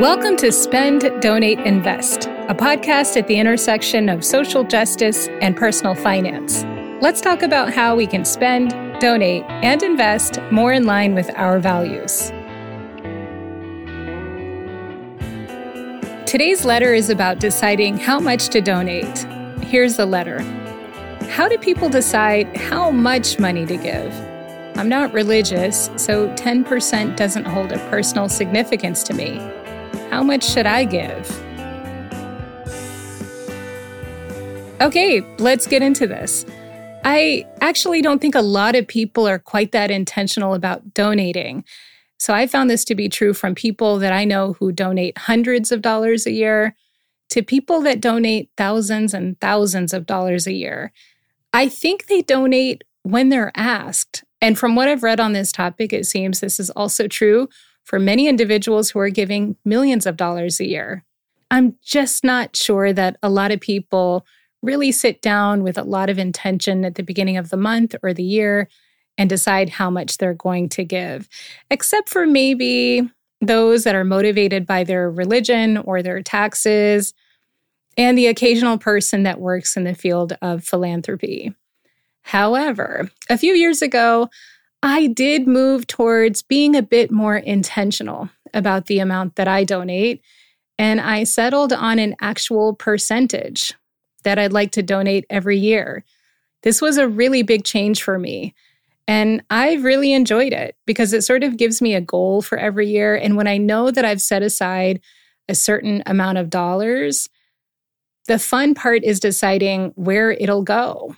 [0.00, 5.94] Welcome to Spend, Donate, Invest, a podcast at the intersection of social justice and personal
[5.94, 6.64] finance.
[7.00, 11.58] Let's talk about how we can spend, donate, and invest more in line with our
[11.58, 12.30] values.
[16.26, 19.26] Today's letter is about deciding how much to donate.
[19.62, 20.42] Here's the letter
[21.30, 24.14] How do people decide how much money to give?
[24.76, 29.55] I'm not religious, so 10% doesn't hold a personal significance to me.
[30.16, 31.30] How much should I give?
[34.80, 36.46] Okay, let's get into this.
[37.04, 41.64] I actually don't think a lot of people are quite that intentional about donating.
[42.18, 45.70] So I found this to be true from people that I know who donate hundreds
[45.70, 46.74] of dollars a year
[47.28, 50.92] to people that donate thousands and thousands of dollars a year.
[51.52, 54.24] I think they donate when they're asked.
[54.40, 57.50] And from what I've read on this topic, it seems this is also true
[57.86, 61.04] for many individuals who are giving millions of dollars a year.
[61.50, 64.26] I'm just not sure that a lot of people
[64.60, 68.12] really sit down with a lot of intention at the beginning of the month or
[68.12, 68.68] the year
[69.16, 71.28] and decide how much they're going to give,
[71.70, 73.08] except for maybe
[73.40, 77.14] those that are motivated by their religion or their taxes,
[77.96, 81.54] and the occasional person that works in the field of philanthropy.
[82.22, 84.28] However, a few years ago,
[84.82, 90.22] I did move towards being a bit more intentional about the amount that I donate,
[90.78, 93.74] and I settled on an actual percentage
[94.24, 96.04] that I'd like to donate every year.
[96.62, 98.54] This was a really big change for me.
[99.08, 102.88] And I've really enjoyed it because it sort of gives me a goal for every
[102.88, 103.14] year.
[103.14, 105.00] And when I know that I've set aside
[105.48, 107.28] a certain amount of dollars,
[108.26, 111.14] the fun part is deciding where it'll go.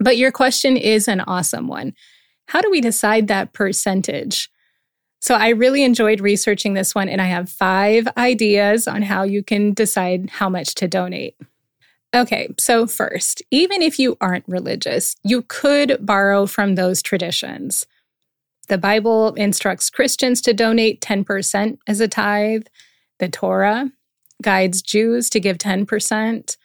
[0.00, 1.94] But your question is an awesome one.
[2.46, 4.50] How do we decide that percentage?
[5.20, 9.42] So I really enjoyed researching this one, and I have five ideas on how you
[9.42, 11.36] can decide how much to donate.
[12.14, 17.86] Okay, so first, even if you aren't religious, you could borrow from those traditions.
[18.68, 22.66] The Bible instructs Christians to donate 10% as a tithe.
[23.18, 23.92] The Torah
[24.42, 26.56] guides Jews to give 10%.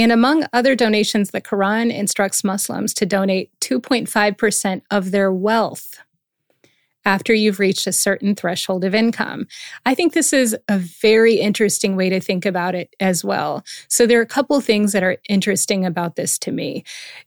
[0.00, 6.00] And among other donations, the Quran instructs Muslims to donate 2.5% of their wealth
[7.04, 9.46] after you've reached a certain threshold of income.
[9.84, 13.62] I think this is a very interesting way to think about it as well.
[13.88, 16.82] So, there are a couple things that are interesting about this to me.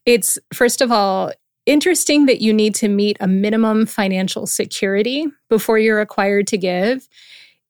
[0.08, 1.32] It's, first of all,
[1.68, 7.08] interesting that you need to meet a minimum financial security before you're required to give.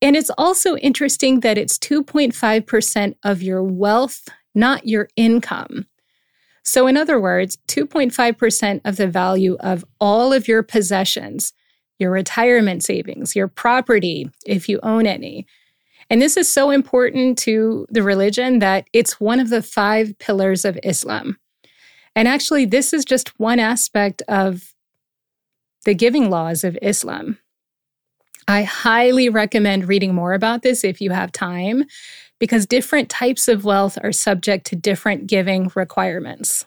[0.02, 5.88] And it's also interesting that it's 2.5% of your wealth, not your income.
[6.64, 11.54] So, in other words, 2.5% of the value of all of your possessions
[12.00, 15.46] your retirement savings, your property, if you own any.
[16.10, 20.66] And this is so important to the religion that it's one of the five pillars
[20.66, 21.38] of Islam.
[22.16, 24.74] And actually, this is just one aspect of
[25.86, 27.38] the giving laws of Islam.
[28.48, 31.86] I highly recommend reading more about this if you have time,
[32.44, 36.66] because different types of wealth are subject to different giving requirements.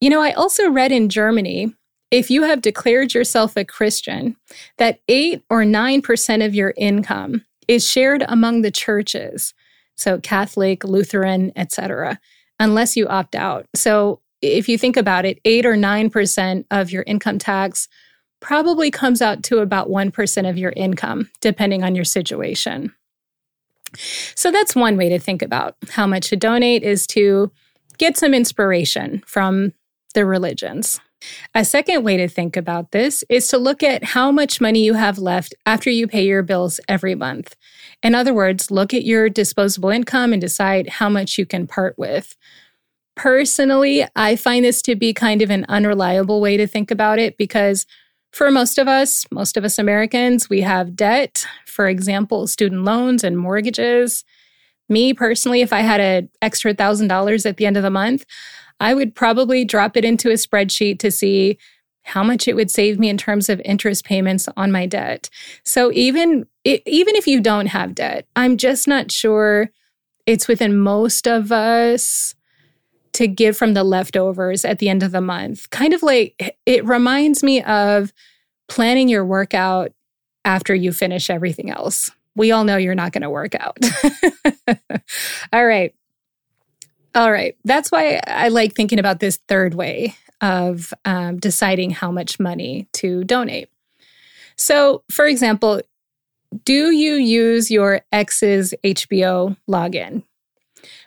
[0.00, 1.74] You know, I also read in Germany
[2.10, 4.34] if you have declared yourself a Christian,
[4.78, 9.52] that 8 or 9% of your income is shared among the churches,
[9.94, 12.18] so Catholic, Lutheran, etc.,
[12.58, 13.66] unless you opt out.
[13.74, 17.88] So if you think about it, 8 or 9% of your income tax
[18.40, 22.90] probably comes out to about 1% of your income, depending on your situation.
[23.96, 27.52] So that's one way to think about how much to donate is to
[27.98, 29.72] get some inspiration from
[30.14, 31.00] the religions.
[31.54, 34.94] A second way to think about this is to look at how much money you
[34.94, 37.54] have left after you pay your bills every month.
[38.02, 41.96] In other words, look at your disposable income and decide how much you can part
[41.96, 42.36] with.
[43.14, 47.36] Personally, I find this to be kind of an unreliable way to think about it
[47.36, 47.86] because
[48.32, 53.22] for most of us, most of us Americans, we have debt, for example, student loans
[53.22, 54.24] and mortgages.
[54.88, 58.24] Me personally, if I had an extra $1,000 at the end of the month,
[58.80, 61.58] I would probably drop it into a spreadsheet to see
[62.04, 65.30] how much it would save me in terms of interest payments on my debt.
[65.64, 69.70] So even even if you don't have debt, I'm just not sure
[70.26, 72.34] it's within most of us
[73.14, 75.68] to give from the leftovers at the end of the month.
[75.70, 78.12] Kind of like it reminds me of
[78.68, 79.92] planning your workout
[80.44, 82.10] after you finish everything else.
[82.34, 83.78] We all know you're not going to work out.
[85.52, 85.94] all right.
[87.14, 87.56] All right.
[87.64, 92.88] That's why I like thinking about this third way of um, deciding how much money
[92.94, 93.68] to donate.
[94.56, 95.82] So, for example,
[96.64, 100.22] Do you use your ex's HBO login?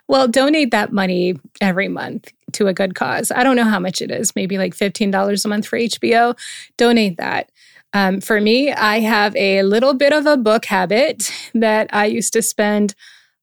[0.07, 3.31] Well, donate that money every month to a good cause.
[3.31, 6.37] I don't know how much it is, maybe like $15 a month for HBO.
[6.77, 7.51] Donate that.
[7.93, 12.33] Um, for me, I have a little bit of a book habit that I used
[12.33, 12.93] to spend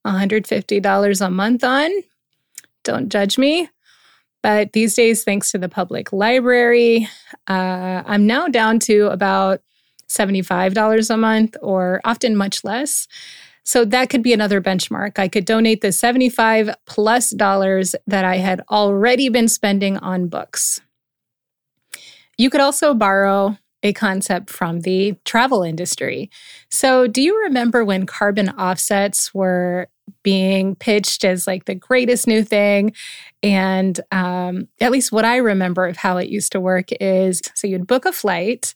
[0.06, 1.90] $150 a month on.
[2.84, 3.68] Don't judge me.
[4.42, 7.08] But these days, thanks to the public library,
[7.48, 9.62] uh, I'm now down to about
[10.08, 13.06] $75 a month or often much less.
[13.64, 15.18] So that could be another benchmark.
[15.18, 20.80] I could donate the 75 plus dollars that I had already been spending on books.
[22.38, 26.30] You could also borrow a concept from the travel industry.
[26.70, 29.88] So, do you remember when carbon offsets were
[30.22, 32.94] being pitched as like the greatest new thing?
[33.42, 37.66] And um, at least what I remember of how it used to work is so
[37.66, 38.74] you'd book a flight.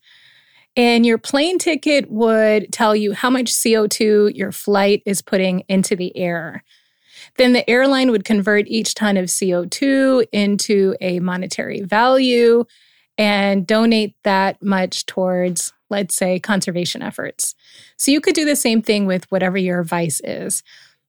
[0.76, 5.96] And your plane ticket would tell you how much CO2 your flight is putting into
[5.96, 6.62] the air.
[7.38, 12.64] Then the airline would convert each ton of CO2 into a monetary value
[13.18, 17.54] and donate that much towards, let's say, conservation efforts.
[17.96, 20.62] So you could do the same thing with whatever your vice is,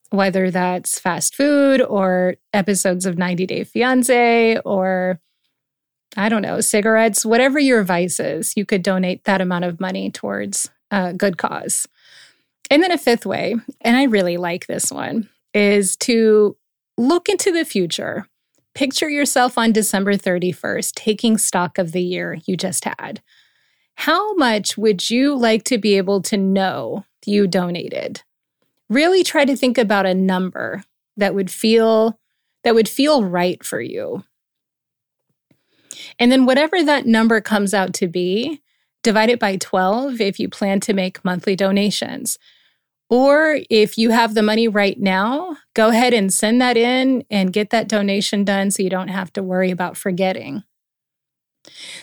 [0.10, 5.20] whether that's fast food or episodes of 90 Day Fiance or
[6.18, 10.10] I don't know, cigarettes, whatever your vice is, you could donate that amount of money
[10.10, 11.88] towards a good cause.
[12.72, 16.58] And then a fifth way, and I really like this one, is to
[16.98, 18.28] look into the future.
[18.74, 23.22] Picture yourself on December 31st taking stock of the year you just had.
[23.96, 28.22] How much would you like to be able to know you donated?
[28.90, 30.84] Really try to think about a number
[31.16, 32.20] that would feel
[32.64, 34.24] that would feel right for you.
[36.20, 38.62] And then whatever that number comes out to be,
[39.04, 42.38] divide it by 12 if you plan to make monthly donations.
[43.10, 47.54] Or if you have the money right now, go ahead and send that in and
[47.54, 50.64] get that donation done so you don't have to worry about forgetting.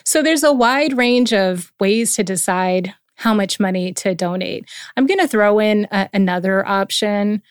[0.04, 4.68] So there's a wide range of ways to decide how much money to donate.
[4.96, 7.42] I'm going to throw in a, another option.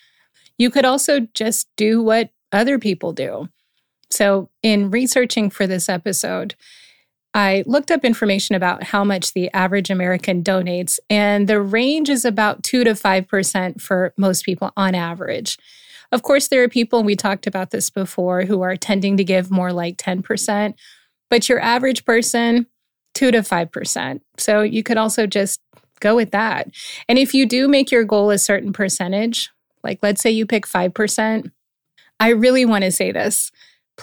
[0.57, 3.49] You could also just do what other people do.
[4.13, 6.55] So, in researching for this episode,
[7.33, 12.23] I looked up information about how much the average American donates, and the range is
[12.23, 15.57] about 2 to 5% for most people on average.
[16.11, 19.23] Of course, there are people, and we talked about this before, who are tending to
[19.23, 20.75] give more like 10%,
[21.31, 22.67] but your average person,
[23.15, 24.21] 2 to 5%.
[24.37, 25.59] So you could also just
[25.99, 26.69] go with that.
[27.09, 29.49] And if you do make your goal a certain percentage,
[29.83, 31.51] like let's say you pick 5%,
[32.19, 33.51] I really want to say this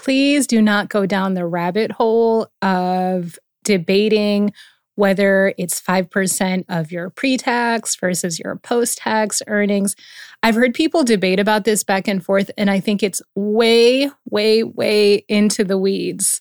[0.02, 4.50] please do not go down the rabbit hole of debating
[4.94, 9.94] whether it's 5% of your pre tax versus your post tax earnings.
[10.42, 14.62] I've heard people debate about this back and forth, and I think it's way, way,
[14.62, 16.40] way into the weeds.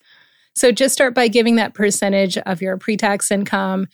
[0.55, 3.87] So just start by giving that percentage of your pre tax income.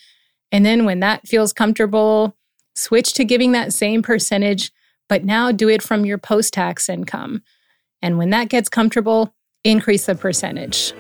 [0.51, 2.37] And then when that feels comfortable,
[2.75, 4.71] switch to giving that same percentage,
[5.09, 7.41] but now do it from your post tax income.
[8.03, 9.33] And when that gets comfortable,
[9.65, 10.93] increase the percentage.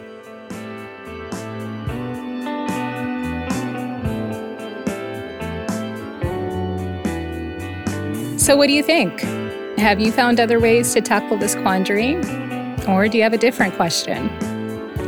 [8.37, 9.21] So, what do you think?
[9.79, 12.17] Have you found other ways to tackle this quandary?
[12.87, 14.29] Or do you have a different question?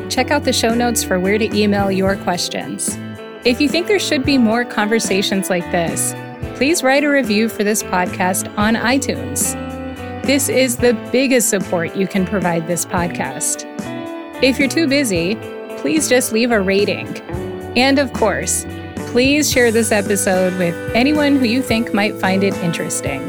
[0.09, 2.97] Check out the show notes for where to email your questions.
[3.45, 6.15] If you think there should be more conversations like this,
[6.57, 9.66] please write a review for this podcast on iTunes.
[10.27, 13.63] This is the biggest support you can provide this podcast.
[14.43, 15.35] If you're too busy,
[15.77, 17.07] please just leave a rating.
[17.77, 18.65] And of course,
[19.07, 23.21] please share this episode with anyone who you think might find it interesting.